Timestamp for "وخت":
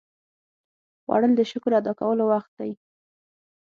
2.31-2.51